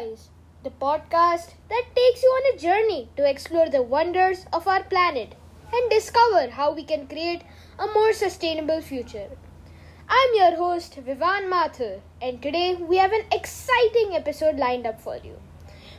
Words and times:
The 0.00 0.70
podcast 0.80 1.52
that 1.68 1.84
takes 1.94 2.22
you 2.22 2.30
on 2.30 2.54
a 2.54 2.58
journey 2.58 3.10
to 3.18 3.28
explore 3.28 3.68
the 3.68 3.82
wonders 3.82 4.46
of 4.50 4.66
our 4.66 4.82
planet 4.82 5.34
and 5.74 5.90
discover 5.90 6.48
how 6.48 6.72
we 6.72 6.84
can 6.84 7.06
create 7.06 7.42
a 7.78 7.86
more 7.88 8.14
sustainable 8.14 8.80
future. 8.80 9.28
I'm 10.08 10.30
your 10.34 10.56
host, 10.56 10.96
Vivaan 11.04 11.50
Mathur, 11.50 12.00
and 12.22 12.40
today 12.40 12.76
we 12.76 12.96
have 12.96 13.12
an 13.12 13.26
exciting 13.30 14.16
episode 14.16 14.56
lined 14.56 14.86
up 14.86 15.02
for 15.02 15.18
you. 15.18 15.36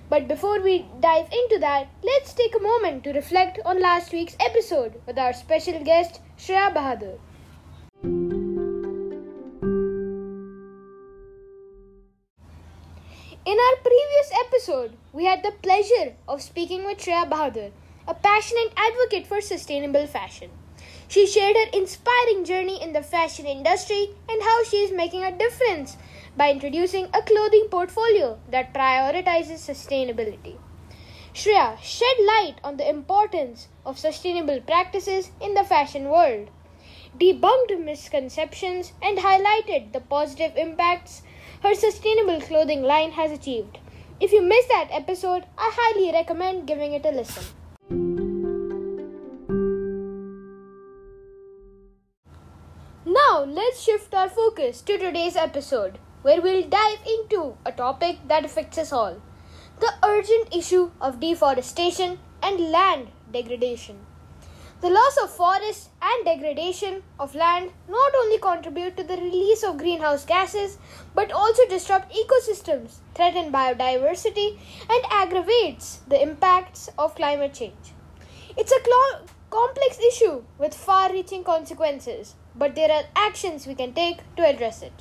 But 0.09 0.27
before 0.27 0.59
we 0.59 0.87
dive 0.99 1.27
into 1.31 1.59
that, 1.59 1.89
let's 2.01 2.33
take 2.33 2.55
a 2.55 2.59
moment 2.59 3.03
to 3.03 3.13
reflect 3.13 3.59
on 3.63 3.79
last 3.79 4.11
week's 4.11 4.35
episode 4.39 4.99
with 5.05 5.19
our 5.19 5.31
special 5.31 5.83
guest, 5.83 6.21
Shreya 6.39 6.73
Bahadur. 6.73 8.40
In 13.43 13.57
our 13.57 13.75
previous 13.77 14.31
episode, 14.45 14.97
we 15.11 15.25
had 15.25 15.41
the 15.41 15.55
pleasure 15.63 16.13
of 16.27 16.43
speaking 16.43 16.85
with 16.85 16.99
Shreya 16.99 17.27
Bahadur, 17.27 17.71
a 18.07 18.13
passionate 18.13 18.71
advocate 18.77 19.25
for 19.25 19.41
sustainable 19.41 20.05
fashion. 20.05 20.51
She 21.07 21.25
shared 21.25 21.55
her 21.55 21.71
inspiring 21.73 22.45
journey 22.45 22.79
in 22.79 22.93
the 22.93 23.01
fashion 23.01 23.47
industry 23.47 24.11
and 24.29 24.43
how 24.43 24.63
she 24.63 24.77
is 24.83 24.91
making 24.91 25.23
a 25.23 25.35
difference 25.35 25.97
by 26.37 26.51
introducing 26.51 27.05
a 27.15 27.23
clothing 27.23 27.65
portfolio 27.71 28.37
that 28.51 28.75
prioritizes 28.75 29.57
sustainability. 29.57 30.57
Shreya 31.33 31.81
shed 31.81 32.17
light 32.19 32.57
on 32.63 32.77
the 32.77 32.87
importance 32.87 33.69
of 33.83 33.97
sustainable 33.97 34.61
practices 34.61 35.31
in 35.41 35.55
the 35.55 35.63
fashion 35.63 36.09
world, 36.09 36.51
debunked 37.19 37.83
misconceptions, 37.83 38.93
and 39.01 39.17
highlighted 39.17 39.93
the 39.93 39.99
positive 40.01 40.55
impacts 40.55 41.23
her 41.63 41.75
sustainable 41.75 42.41
clothing 42.41 42.81
line 42.81 43.11
has 43.11 43.31
achieved. 43.31 43.77
If 44.19 44.31
you 44.31 44.41
missed 44.41 44.69
that 44.69 44.89
episode, 44.91 45.45
I 45.57 45.71
highly 45.73 46.11
recommend 46.11 46.67
giving 46.67 46.93
it 46.93 47.05
a 47.05 47.11
listen. 47.11 47.43
Now, 53.05 53.43
let's 53.43 53.81
shift 53.81 54.13
our 54.13 54.29
focus 54.29 54.81
to 54.81 54.97
today's 54.97 55.35
episode, 55.35 55.99
where 56.21 56.41
we'll 56.41 56.67
dive 56.67 56.99
into 57.05 57.57
a 57.65 57.71
topic 57.71 58.19
that 58.27 58.45
affects 58.45 58.77
us 58.77 58.91
all 58.91 59.21
the 59.79 59.93
urgent 60.03 60.55
issue 60.55 60.91
of 61.01 61.19
deforestation 61.19 62.19
and 62.43 62.71
land 62.71 63.07
degradation. 63.31 64.10
The 64.81 64.89
loss 64.89 65.15
of 65.17 65.29
forests 65.29 65.89
and 66.01 66.25
degradation 66.25 67.03
of 67.19 67.35
land 67.35 67.69
not 67.87 68.15
only 68.15 68.39
contribute 68.39 68.97
to 68.97 69.03
the 69.03 69.15
release 69.15 69.61
of 69.61 69.77
greenhouse 69.77 70.25
gases 70.25 70.79
but 71.13 71.31
also 71.31 71.67
disrupt 71.67 72.11
ecosystems, 72.11 72.95
threaten 73.13 73.51
biodiversity, 73.51 74.57
and 74.89 75.05
aggravates 75.11 75.99
the 76.07 76.19
impacts 76.19 76.89
of 76.97 77.13
climate 77.13 77.53
change. 77.53 77.93
It's 78.57 78.71
a 78.71 78.83
cl- 78.83 79.27
complex 79.51 79.99
issue 79.99 80.43
with 80.57 80.73
far-reaching 80.73 81.43
consequences, 81.43 82.33
but 82.55 82.73
there 82.73 82.91
are 82.91 83.03
actions 83.15 83.67
we 83.67 83.75
can 83.75 83.93
take 83.93 84.21
to 84.35 84.47
address 84.47 84.81
it. 84.81 84.93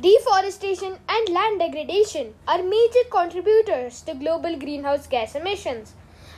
Deforestation 0.00 0.96
and 1.08 1.28
land 1.28 1.58
degradation 1.58 2.32
are 2.46 2.62
major 2.62 3.02
contributors 3.10 4.00
to 4.02 4.14
global 4.14 4.56
greenhouse 4.56 5.08
gas 5.08 5.34
emissions, 5.34 5.94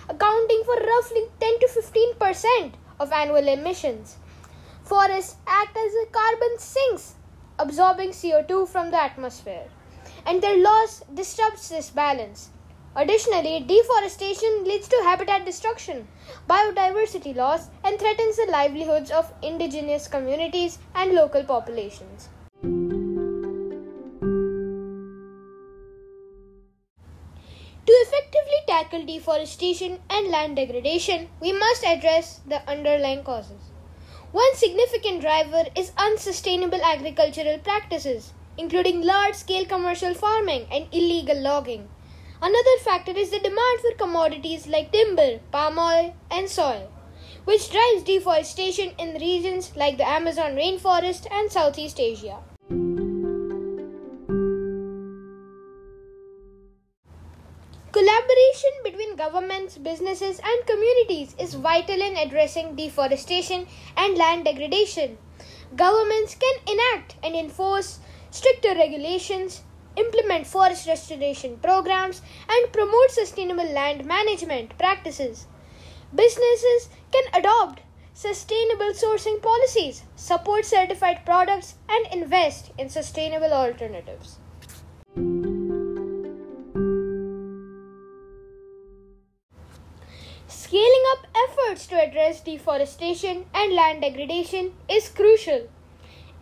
accounting 0.09 0.63
for 0.65 0.77
roughly 0.77 1.27
10 1.41 1.61
to 1.61 1.69
15 1.69 2.15
percent 2.15 2.75
of 2.99 3.13
annual 3.13 3.47
emissions. 3.47 4.17
Forests 4.83 5.37
act 5.47 5.77
as 5.77 5.93
carbon 6.11 6.59
sinks, 6.59 7.17
absorbing 7.59 8.13
CO2 8.13 8.67
from 8.67 8.91
the 8.91 9.03
atmosphere, 9.03 9.67
and 10.25 10.41
their 10.41 10.57
loss 10.57 11.05
disrupts 11.13 11.69
this 11.69 11.91
balance. 11.91 12.49
Additionally, 12.97 13.61
deforestation 13.61 14.65
leads 14.65 14.89
to 14.89 15.03
habitat 15.05 15.45
destruction, 15.45 16.09
biodiversity 16.49 17.37
loss, 17.37 17.69
and 17.85 17.99
threatens 17.99 18.37
the 18.39 18.51
livelihoods 18.51 19.11
of 19.11 19.35
indigenous 19.43 20.09
communities 20.09 20.79
and 20.95 21.13
local 21.13 21.45
populations. 21.45 22.31
Effectively 28.11 28.59
tackle 28.67 29.07
deforestation 29.07 30.01
and 30.11 30.29
land 30.29 30.57
degradation, 30.57 31.29
we 31.41 31.53
must 31.53 31.85
address 31.85 32.41
the 32.45 32.61
underlying 32.69 33.23
causes. 33.23 33.71
One 34.33 34.55
significant 34.57 35.21
driver 35.21 35.65
is 35.77 35.93
unsustainable 35.97 36.83
agricultural 36.83 37.59
practices, 37.59 38.33
including 38.59 39.03
large 39.03 39.35
scale 39.35 39.65
commercial 39.65 40.15
farming 40.15 40.67
and 40.73 40.87
illegal 40.93 41.41
logging. 41.41 41.89
Another 42.43 42.79
factor 42.83 43.13
is 43.13 43.31
the 43.31 43.39
demand 43.39 43.81
for 43.81 43.97
commodities 43.97 44.67
like 44.67 44.91
timber, 44.91 45.39
palm 45.53 45.79
oil, 45.79 46.17
and 46.31 46.49
soil, 46.49 46.91
which 47.45 47.71
drives 47.71 48.03
deforestation 48.03 48.93
in 48.99 49.21
regions 49.21 49.73
like 49.77 49.99
the 49.99 50.09
Amazon 50.09 50.57
rainforest 50.57 51.31
and 51.31 51.53
Southeast 51.53 52.01
Asia. 52.01 52.39
Governments, 59.33 59.79
businesses, 59.79 60.41
and 60.43 60.67
communities 60.67 61.37
is 61.39 61.55
vital 61.55 62.01
in 62.03 62.17
addressing 62.17 62.75
deforestation 62.75 63.65
and 63.97 64.19
land 64.19 64.45
degradation. 64.45 65.17
Governments 65.77 66.35
can 66.35 66.57
enact 66.67 67.15
and 67.23 67.37
enforce 67.37 68.01
stricter 68.33 68.75
regulations, 68.75 69.63
implement 69.97 70.49
forest 70.49 70.89
restoration 70.89 71.59
programs, 71.59 72.23
and 72.49 72.73
promote 72.73 73.11
sustainable 73.11 73.73
land 73.73 74.05
management 74.05 74.77
practices. 74.79 75.47
Businesses 76.13 76.89
can 77.13 77.25
adopt 77.33 77.83
sustainable 78.13 78.93
sourcing 78.93 79.41
policies, 79.41 80.03
support 80.17 80.65
certified 80.65 81.25
products, 81.25 81.77
and 81.89 82.13
invest 82.13 82.73
in 82.77 82.89
sustainable 82.89 83.53
alternatives. 83.53 84.39
Efforts 91.81 91.87
to 91.87 92.09
address 92.11 92.41
deforestation 92.43 93.47
and 93.55 93.73
land 93.75 94.03
degradation 94.03 94.73
is 94.89 95.09
crucial. 95.09 95.67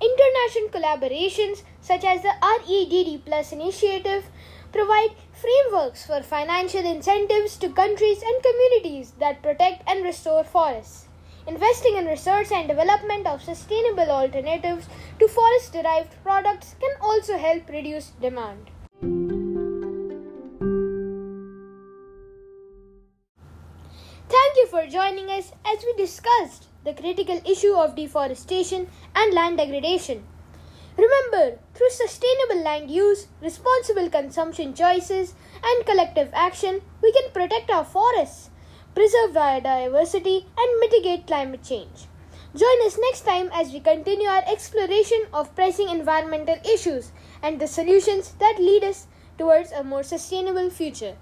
International 0.01 0.69
collaborations 0.71 1.63
such 1.81 2.05
as 2.05 2.23
the 2.23 2.35
REDD 2.43 3.25
Plus 3.25 3.53
initiative 3.53 4.25
provide 4.73 5.15
frameworks 5.33 6.05
for 6.07 6.23
financial 6.23 6.85
incentives 6.85 7.57
to 7.57 7.69
countries 7.69 8.21
and 8.23 8.43
communities 8.43 9.13
that 9.21 9.43
protect 9.43 9.89
and 9.89 10.03
restore 10.03 10.43
forests. 10.43 11.07
Investing 11.47 11.97
in 11.97 12.07
research 12.07 12.51
and 12.51 12.69
development 12.69 13.27
of 13.27 13.43
sustainable 13.43 14.11
alternatives 14.11 14.89
to 15.21 15.29
forest 15.29 15.73
derived 15.73 16.21
products 16.25 16.75
can 16.81 16.91
also 17.01 17.39
help 17.39 17.69
reduce 17.69 18.11
demand. 18.21 18.71
For 24.69 24.87
joining 24.87 25.31
us 25.31 25.53
as 25.65 25.83
we 25.83 25.95
discussed 25.97 26.67
the 26.85 26.93
critical 26.93 27.41
issue 27.47 27.73
of 27.73 27.97
deforestation 27.97 28.87
and 29.15 29.33
land 29.33 29.57
degradation. 29.57 30.25
Remember, 30.99 31.59
through 31.75 31.91
sustainable 31.91 32.63
land 32.63 32.91
use, 32.91 33.29
responsible 33.41 34.11
consumption 34.11 34.75
choices, 34.75 35.35
and 35.65 35.87
collective 35.87 36.31
action, 36.35 36.83
we 37.03 37.13
can 37.13 37.31
protect 37.33 37.71
our 37.71 37.85
forests, 37.85 38.51
preserve 38.95 39.31
biodiversity, 39.31 40.45
and 40.59 40.81
mitigate 40.81 41.27
climate 41.27 41.63
change. 41.63 42.07
Join 42.55 42.87
us 42.87 42.99
next 43.01 43.23
time 43.23 43.51
as 43.55 43.73
we 43.73 43.81
continue 43.81 44.29
our 44.29 44.43
exploration 44.47 45.23
of 45.33 45.55
pressing 45.55 45.89
environmental 45.89 46.57
issues 46.65 47.13
and 47.43 47.61
the 47.61 47.69
solutions 47.69 48.35
that 48.41 48.59
lead 48.59 48.85
us 48.85 49.07
towards 49.39 49.73
a 49.73 49.85
more 49.85 50.03
sustainable 50.03 50.69
future. 50.69 51.17